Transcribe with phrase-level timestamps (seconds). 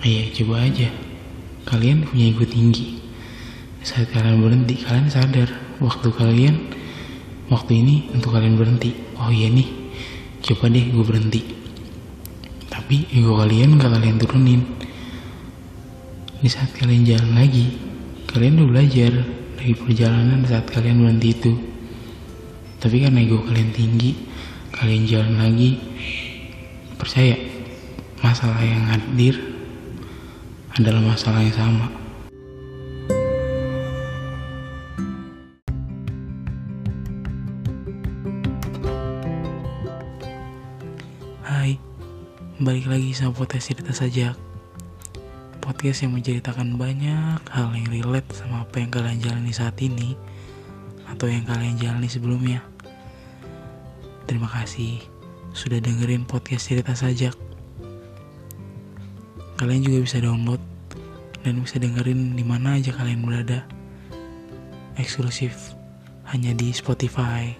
[0.00, 0.88] Ayo coba aja.
[1.68, 3.04] Kalian punya ego tinggi.
[3.84, 6.56] Saat kalian berhenti, kalian sadar waktu kalian
[7.52, 8.96] waktu ini untuk kalian berhenti.
[9.20, 9.68] Oh iya nih,
[10.40, 11.44] coba deh gue berhenti.
[12.72, 14.64] Tapi ego kalian gak kalian turunin.
[16.40, 17.68] Di saat kalian jalan lagi,
[18.24, 19.12] kalian udah belajar
[19.60, 21.52] dari perjalanan saat kalian berhenti itu.
[22.80, 24.16] Tapi karena ego kalian tinggi,
[24.72, 25.76] kalian jalan lagi,
[26.96, 27.36] percaya
[28.24, 29.59] masalah yang hadir
[30.78, 31.86] adalah masalah yang sama.
[41.42, 41.74] Hai,
[42.62, 44.38] balik lagi sama podcast cerita saja.
[45.58, 50.14] Podcast yang menceritakan banyak hal yang relate sama apa yang kalian jalani saat ini
[51.10, 52.62] atau yang kalian jalani sebelumnya.
[54.30, 55.02] Terima kasih
[55.50, 57.34] sudah dengerin podcast cerita sajak.
[59.58, 60.69] Kalian juga bisa download
[61.40, 63.64] dan bisa dengerin di mana aja kalian berada.
[65.00, 65.72] Eksklusif
[66.28, 67.56] hanya di Spotify.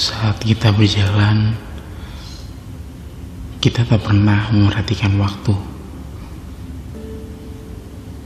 [0.00, 1.52] Saat kita berjalan,
[3.60, 5.52] kita tak pernah memperhatikan waktu.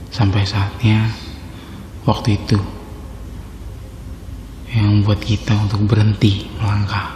[0.07, 1.11] Sampai saatnya,
[2.07, 2.74] waktu itu
[4.75, 7.15] yang membuat kita untuk berhenti melangkah.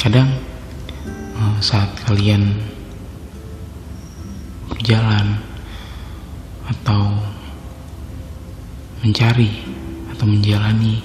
[0.00, 0.32] Kadang
[1.36, 2.56] eh, saat kalian
[4.72, 5.36] berjalan
[6.64, 7.12] atau
[9.04, 9.60] mencari
[10.08, 11.04] atau menjalani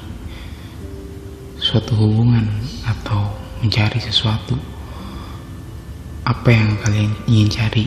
[1.60, 2.48] suatu hubungan
[2.88, 4.56] atau mencari sesuatu
[6.26, 7.86] apa yang kalian ingin cari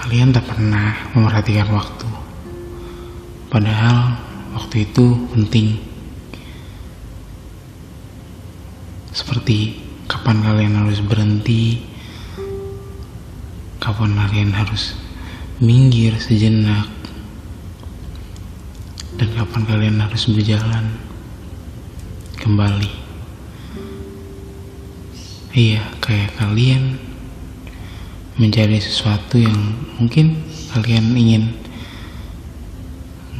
[0.00, 1.99] kalian tak pernah memperhatikan waktu
[3.50, 4.14] padahal
[4.54, 5.82] waktu itu penting.
[9.10, 11.82] Seperti kapan kalian harus berhenti?
[13.82, 14.94] Kapan kalian harus
[15.58, 16.86] minggir sejenak?
[19.18, 20.94] Dan kapan kalian harus berjalan
[22.38, 22.92] kembali.
[25.50, 26.94] Iya, kayak kalian
[28.38, 29.58] mencari sesuatu yang
[29.98, 30.38] mungkin
[30.70, 31.58] kalian ingin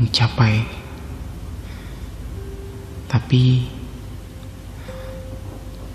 [0.01, 0.65] mencapai,
[3.05, 3.69] tapi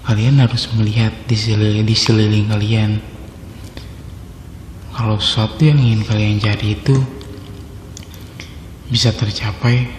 [0.05, 2.91] kalian harus melihat di seliling, di seliling kalian.
[4.93, 6.95] Kalau sesuatu yang ingin kalian cari itu
[8.93, 9.89] bisa tercapai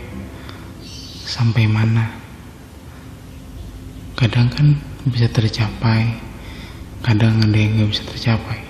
[1.26, 2.14] sampai mana.
[4.16, 6.16] Kadang kan bisa tercapai
[7.02, 8.62] kadang ada yang nggak bisa tercapai.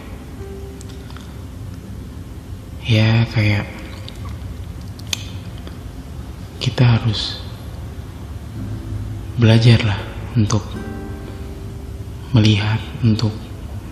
[2.88, 3.75] Ya kayak
[6.66, 7.38] kita harus
[9.38, 10.02] belajar lah
[10.34, 10.66] untuk
[12.34, 13.30] melihat untuk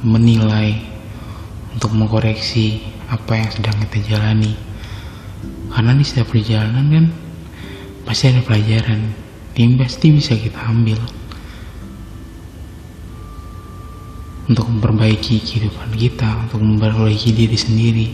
[0.02, 0.82] menilai
[1.70, 4.58] untuk mengkoreksi apa yang sedang kita jalani.
[5.70, 7.06] Karena di setiap perjalanan kan
[8.02, 9.14] pasti ada pelajaran
[9.54, 10.98] yang pasti bisa kita ambil
[14.50, 18.06] untuk memperbaiki kehidupan kita untuk memperbaiki diri sendiri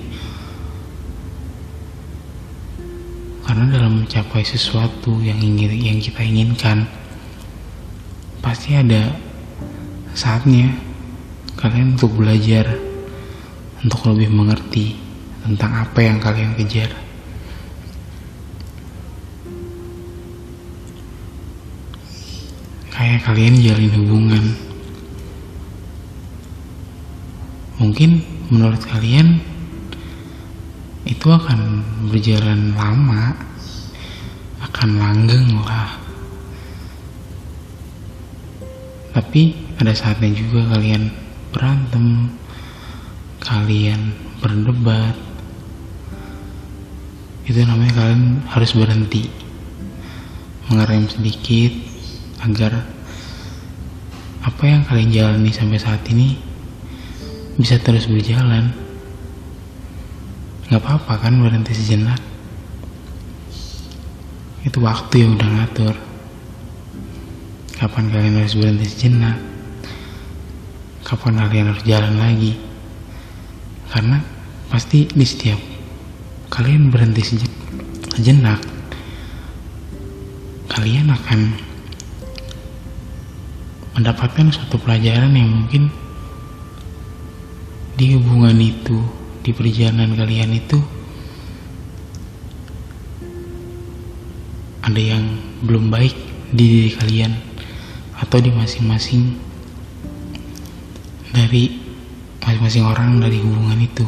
[3.61, 6.89] karena dalam mencapai sesuatu yang ingin yang kita inginkan
[8.41, 9.13] pasti ada
[10.17, 10.73] saatnya
[11.61, 12.73] kalian untuk belajar
[13.85, 14.97] untuk lebih mengerti
[15.45, 16.89] tentang apa yang kalian kejar.
[22.89, 24.45] Kayak kalian jalin hubungan.
[27.77, 29.50] Mungkin menurut kalian
[31.11, 33.35] itu akan berjalan lama
[34.63, 35.99] akan langgeng lah
[39.11, 41.11] tapi ada saatnya juga kalian
[41.51, 42.31] berantem
[43.43, 45.19] kalian berdebat
[47.51, 49.27] itu namanya kalian harus berhenti
[50.71, 51.75] mengerem sedikit
[52.47, 52.87] agar
[54.41, 56.39] apa yang kalian jalani sampai saat ini
[57.61, 58.90] bisa terus berjalan.
[60.71, 62.23] Gak apa-apa kan berhenti sejenak.
[64.63, 65.95] Itu waktu yang udah ngatur.
[67.75, 69.35] Kapan kalian harus berhenti sejenak?
[71.03, 72.55] Kapan kalian harus jalan lagi?
[73.91, 74.23] Karena
[74.71, 75.59] pasti di setiap
[76.55, 77.23] kalian berhenti
[78.15, 78.63] sejenak,
[80.71, 81.41] kalian akan
[83.99, 85.91] mendapatkan suatu pelajaran yang mungkin
[87.99, 88.99] di hubungan itu,
[89.41, 90.79] di perjalanan kalian itu
[94.85, 95.25] ada yang
[95.65, 96.13] belum baik
[96.53, 97.33] di diri kalian
[98.21, 99.39] atau di masing-masing
[101.31, 101.79] dari
[102.43, 104.07] masing-masing orang dari hubungan itu.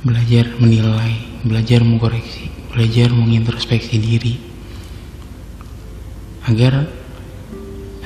[0.00, 1.12] Belajar menilai
[1.44, 4.34] belajar mengoreksi belajar mengintrospeksi diri
[6.46, 6.86] agar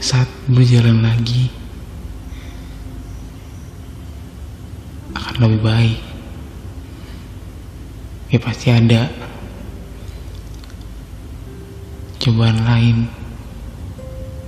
[0.00, 1.52] saat berjalan lagi
[5.34, 5.98] akan lebih baik.
[8.30, 9.10] Ya pasti ada
[12.22, 13.10] cobaan lain.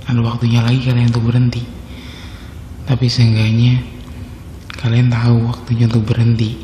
[0.07, 1.67] Ada waktunya lagi kalian untuk berhenti.
[2.87, 3.83] Tapi seenggaknya
[4.79, 6.55] kalian tahu waktunya untuk berhenti.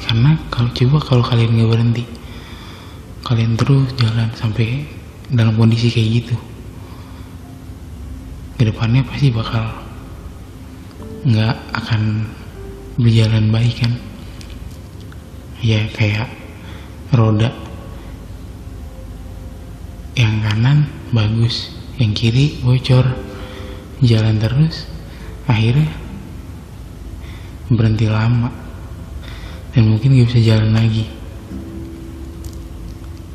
[0.00, 2.04] Karena kalau coba kalau kalian nggak berhenti
[3.26, 4.86] kalian terus jalan sampai
[5.28, 6.36] dalam kondisi kayak gitu.
[8.56, 9.84] Ke depannya pasti bakal
[11.28, 12.02] nggak akan
[12.96, 13.92] berjalan baik kan?
[15.60, 16.32] Ya kayak
[17.12, 17.52] roda.
[20.16, 20.78] Yang kanan
[21.12, 23.04] bagus yang kiri bocor.
[24.04, 24.88] Jalan terus
[25.48, 25.88] akhirnya
[27.72, 28.52] berhenti lama.
[29.72, 31.04] Dan mungkin gak bisa jalan lagi.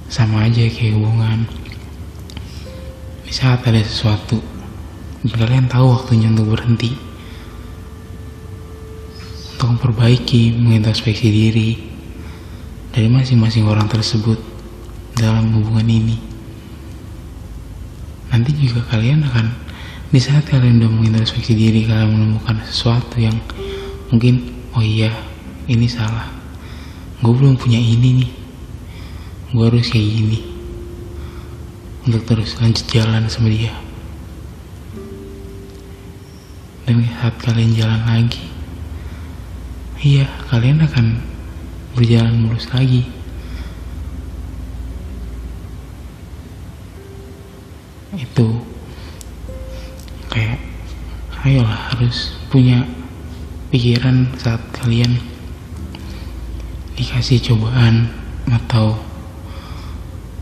[0.10, 1.46] Sama aja kayak hubungan.
[3.26, 4.42] Di saat ada sesuatu
[5.22, 7.11] kalian tahu waktunya untuk berhenti
[9.72, 11.80] memperbaiki mengintrospeksi diri
[12.92, 14.36] dari masing-masing orang tersebut
[15.16, 16.18] dalam hubungan ini.
[18.32, 19.48] Nanti juga kalian akan
[20.12, 23.40] di saat kalian udah mengintrospeksi diri kalian menemukan sesuatu yang
[24.12, 25.12] mungkin oh iya
[25.72, 26.28] ini salah.
[27.24, 28.32] Gue belum punya ini nih.
[29.56, 30.40] Gue harus kayak gini.
[32.04, 33.72] Untuk terus lanjut jalan sama dia.
[36.84, 38.52] Dan saat kalian jalan lagi
[40.02, 41.22] iya kalian akan
[41.94, 43.06] berjalan mulus lagi.
[48.18, 48.66] Itu
[50.34, 50.58] kayak
[51.46, 52.82] ayolah harus punya
[53.70, 55.22] pikiran saat kalian
[56.98, 58.10] dikasih cobaan
[58.50, 58.98] atau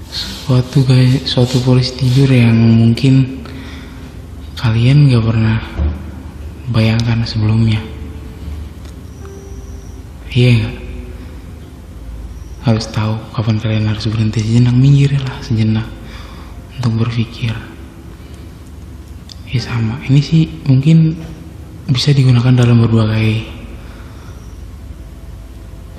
[0.09, 3.45] suatu kayak suatu polisi tidur yang mungkin
[4.57, 5.61] kalian gak pernah
[6.73, 7.98] bayangkan sebelumnya
[10.33, 10.89] iya gak?
[12.69, 14.43] harus tahu kapan kalian harus berhenti.
[14.43, 15.87] Sejenak minggir lah sejenak
[16.77, 17.55] untuk berpikir.
[19.49, 19.97] Ya sama.
[20.05, 21.17] Ini sih mungkin
[21.89, 23.47] bisa digunakan dalam berbagai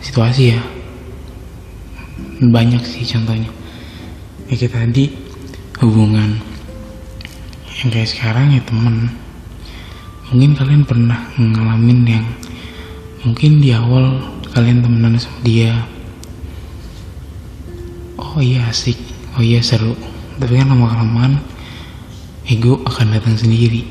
[0.04, 0.60] situasi ya.
[2.40, 3.50] Banyak sih contohnya.
[4.46, 5.10] Ya kayak tadi
[5.82, 6.38] hubungan
[7.80, 9.10] yang kayak sekarang ya temen.
[10.30, 12.26] Mungkin kalian pernah ngalamin yang
[13.20, 14.16] mungkin di awal
[14.56, 15.74] kalian temenan sama dia.
[18.16, 18.96] Oh iya asik.
[19.36, 19.92] Oh iya seru.
[20.40, 21.32] Tapi kan lama kelamaan
[22.48, 23.84] ego akan datang sendiri.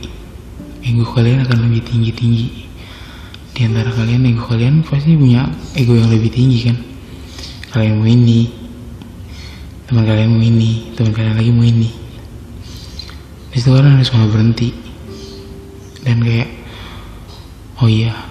[0.81, 2.47] Ego kalian akan lebih tinggi tinggi
[3.53, 5.43] di antara kalian ego kalian pasti punya
[5.75, 6.77] ego yang lebih tinggi kan?
[7.75, 8.47] Kalian mau ini
[9.85, 11.89] teman kalian mau ini teman kalian lagi mau ini.
[13.51, 14.69] Di situ kalian harus mulai berhenti.
[15.99, 16.49] Dan kayak
[17.83, 18.28] oh iya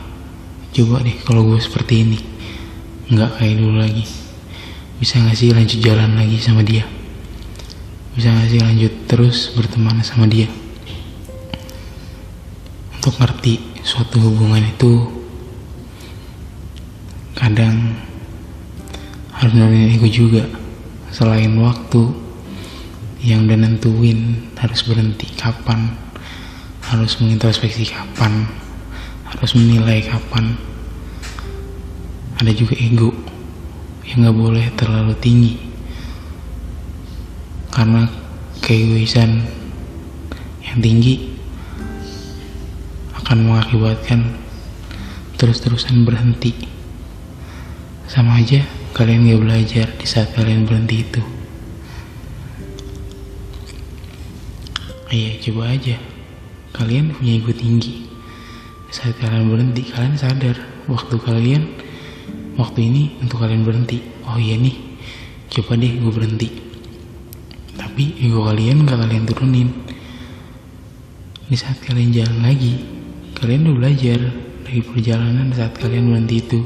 [0.79, 2.19] coba deh kalau gue seperti ini.
[3.11, 4.07] Nggak kayak dulu lagi.
[5.03, 6.87] Bisa nggak sih lanjut jalan lagi sama dia?
[8.19, 10.51] Bisa gak sih lanjut terus berteman sama dia?
[12.99, 15.07] Untuk ngerti suatu hubungan itu
[17.39, 17.95] kadang
[19.39, 20.51] harus nurunin ego juga.
[21.15, 22.11] Selain waktu
[23.23, 25.95] yang udah nentuin harus berhenti kapan
[26.91, 28.51] harus mengintrospeksi kapan
[29.29, 30.57] harus menilai kapan.
[32.41, 33.13] Ada juga ego
[34.09, 35.55] yang gak boleh terlalu tinggi.
[37.69, 38.09] Karena
[38.65, 39.45] keegoisan
[40.65, 41.37] yang tinggi
[43.21, 44.33] akan mengakibatkan
[45.37, 46.57] terus-terusan berhenti.
[48.09, 48.65] Sama aja
[48.97, 51.23] kalian gak belajar di saat kalian berhenti itu.
[55.13, 55.97] Iya coba aja.
[56.73, 58.09] Kalian punya ego tinggi
[58.89, 59.83] saat kalian berhenti.
[59.93, 60.57] Kalian sadar
[60.89, 61.63] waktu kalian
[62.57, 64.01] waktu ini untuk kalian berhenti.
[64.25, 64.77] Oh iya nih
[65.53, 66.49] coba deh gue berhenti.
[67.77, 69.69] Tapi ego kalian gak kalian turunin.
[71.49, 72.75] Di saat kalian jalan lagi
[73.39, 74.19] kalian udah belajar
[74.67, 76.61] dari perjalanan saat kalian berhenti itu.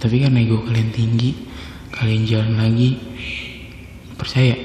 [0.00, 1.36] Tapi kan ego kalian tinggi
[1.90, 2.96] kalian jalan lagi
[4.16, 4.56] percaya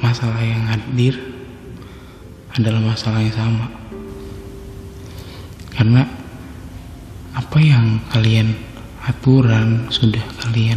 [0.00, 1.16] masalah yang hadir
[2.52, 3.79] adalah masalah yang sama
[5.80, 6.04] karena
[7.32, 8.52] apa yang kalian
[9.00, 10.76] aturan sudah kalian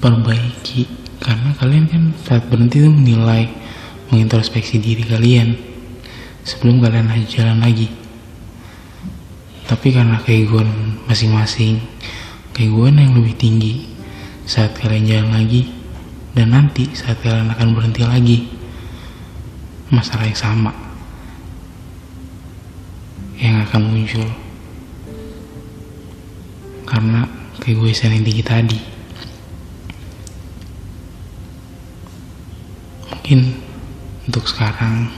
[0.00, 0.88] perbaiki.
[1.20, 3.44] Karena kalian kan saat berhenti itu menilai
[4.08, 5.52] mengintrospeksi diri kalian
[6.48, 7.92] sebelum kalian jalan lagi.
[9.68, 11.84] Tapi karena keegoan masing-masing
[12.56, 13.84] keegoan yang lebih tinggi
[14.48, 15.68] saat kalian jalan lagi
[16.32, 18.48] dan nanti saat kalian akan berhenti lagi
[19.92, 20.83] masalah yang sama
[23.38, 24.26] yang akan muncul.
[26.86, 27.26] Karena
[27.58, 28.78] keegoisan yang tinggi tadi.
[33.10, 33.40] Mungkin
[34.28, 35.08] untuk sekarang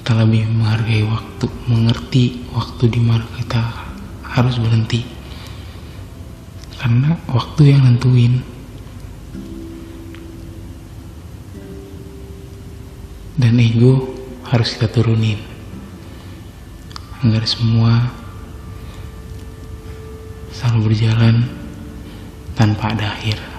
[0.00, 3.62] kita lebih menghargai waktu mengerti waktu di mana kita
[4.36, 5.02] harus berhenti.
[6.76, 8.44] Karena waktu yang nentuin.
[13.40, 14.04] Dan ego
[14.44, 15.40] harus kita turunin
[17.20, 18.08] agar semua
[20.56, 21.44] selalu berjalan
[22.56, 23.49] tanpa ada akhir.